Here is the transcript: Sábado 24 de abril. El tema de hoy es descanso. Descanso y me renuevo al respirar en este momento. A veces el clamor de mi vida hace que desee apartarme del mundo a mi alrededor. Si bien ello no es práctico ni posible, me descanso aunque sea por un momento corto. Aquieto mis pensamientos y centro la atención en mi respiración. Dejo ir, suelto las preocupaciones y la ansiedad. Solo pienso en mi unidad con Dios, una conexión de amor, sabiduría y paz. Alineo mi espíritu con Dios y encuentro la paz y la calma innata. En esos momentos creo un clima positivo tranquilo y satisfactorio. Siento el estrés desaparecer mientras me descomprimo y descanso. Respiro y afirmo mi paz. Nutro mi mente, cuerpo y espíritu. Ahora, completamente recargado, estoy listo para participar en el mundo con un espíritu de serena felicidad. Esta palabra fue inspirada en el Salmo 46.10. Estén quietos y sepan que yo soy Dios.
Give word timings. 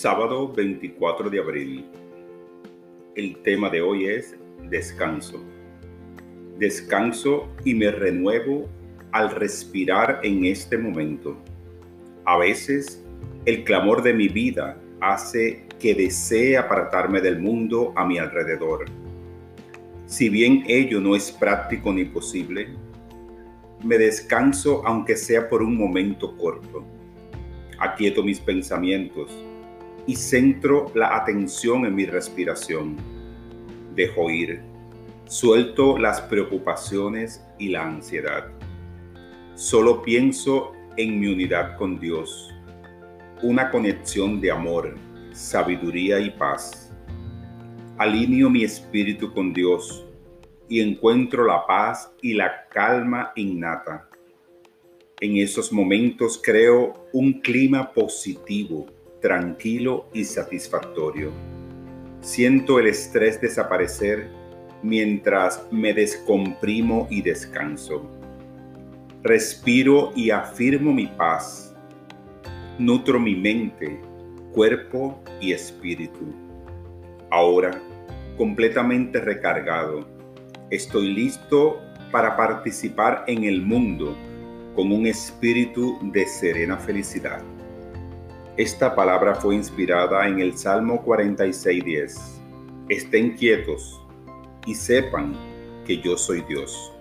Sábado 0.00 0.52
24 0.52 1.28
de 1.28 1.40
abril. 1.40 1.84
El 3.16 3.36
tema 3.42 3.68
de 3.68 3.82
hoy 3.82 4.06
es 4.06 4.36
descanso. 4.70 5.42
Descanso 6.56 7.48
y 7.64 7.74
me 7.74 7.90
renuevo 7.90 8.68
al 9.10 9.32
respirar 9.32 10.20
en 10.22 10.44
este 10.44 10.78
momento. 10.78 11.36
A 12.26 12.38
veces 12.38 13.04
el 13.44 13.64
clamor 13.64 14.04
de 14.04 14.14
mi 14.14 14.28
vida 14.28 14.80
hace 15.00 15.66
que 15.80 15.96
desee 15.96 16.56
apartarme 16.56 17.20
del 17.20 17.40
mundo 17.40 17.92
a 17.96 18.04
mi 18.04 18.18
alrededor. 18.18 18.84
Si 20.06 20.28
bien 20.28 20.62
ello 20.68 21.00
no 21.00 21.16
es 21.16 21.32
práctico 21.32 21.92
ni 21.92 22.04
posible, 22.04 22.68
me 23.82 23.98
descanso 23.98 24.80
aunque 24.86 25.16
sea 25.16 25.48
por 25.48 25.60
un 25.60 25.76
momento 25.76 26.36
corto. 26.36 26.84
Aquieto 27.80 28.22
mis 28.22 28.38
pensamientos 28.38 29.47
y 30.08 30.16
centro 30.16 30.90
la 30.94 31.16
atención 31.16 31.84
en 31.84 31.94
mi 31.94 32.06
respiración. 32.06 32.96
Dejo 33.94 34.30
ir, 34.30 34.62
suelto 35.26 35.98
las 35.98 36.22
preocupaciones 36.22 37.44
y 37.58 37.68
la 37.68 37.84
ansiedad. 37.84 38.46
Solo 39.54 40.00
pienso 40.00 40.72
en 40.96 41.20
mi 41.20 41.26
unidad 41.26 41.76
con 41.76 42.00
Dios, 42.00 42.54
una 43.42 43.70
conexión 43.70 44.40
de 44.40 44.50
amor, 44.50 44.94
sabiduría 45.32 46.18
y 46.18 46.30
paz. 46.30 46.90
Alineo 47.98 48.48
mi 48.48 48.64
espíritu 48.64 49.30
con 49.34 49.52
Dios 49.52 50.06
y 50.70 50.80
encuentro 50.80 51.44
la 51.44 51.66
paz 51.66 52.10
y 52.22 52.32
la 52.32 52.66
calma 52.70 53.32
innata. 53.36 54.08
En 55.20 55.36
esos 55.36 55.70
momentos 55.70 56.40
creo 56.42 56.94
un 57.12 57.42
clima 57.42 57.92
positivo 57.92 58.86
tranquilo 59.20 60.08
y 60.12 60.24
satisfactorio. 60.24 61.30
Siento 62.20 62.78
el 62.78 62.88
estrés 62.88 63.40
desaparecer 63.40 64.28
mientras 64.82 65.66
me 65.70 65.92
descomprimo 65.92 67.06
y 67.10 67.22
descanso. 67.22 68.08
Respiro 69.22 70.12
y 70.14 70.30
afirmo 70.30 70.92
mi 70.92 71.06
paz. 71.06 71.74
Nutro 72.78 73.18
mi 73.18 73.34
mente, 73.34 74.00
cuerpo 74.52 75.20
y 75.40 75.52
espíritu. 75.52 76.32
Ahora, 77.30 77.80
completamente 78.36 79.20
recargado, 79.20 80.06
estoy 80.70 81.12
listo 81.12 81.80
para 82.12 82.36
participar 82.36 83.24
en 83.26 83.44
el 83.44 83.62
mundo 83.62 84.16
con 84.74 84.92
un 84.92 85.06
espíritu 85.06 85.98
de 86.12 86.24
serena 86.26 86.76
felicidad. 86.76 87.42
Esta 88.58 88.92
palabra 88.92 89.36
fue 89.36 89.54
inspirada 89.54 90.26
en 90.26 90.40
el 90.40 90.58
Salmo 90.58 91.04
46.10. 91.06 92.18
Estén 92.88 93.36
quietos 93.36 94.04
y 94.66 94.74
sepan 94.74 95.36
que 95.86 95.98
yo 95.98 96.16
soy 96.16 96.40
Dios. 96.40 96.92